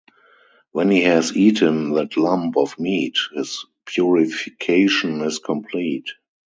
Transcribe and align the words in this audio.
When 0.71 0.89
he 0.89 1.03
has 1.03 1.37
eaten 1.37 1.91
that 1.93 2.17
lump 2.17 2.57
of 2.57 2.79
meat 2.79 3.17
his 3.35 3.67
purification 3.85 5.21
is 5.21 5.37
complete. 5.37 6.07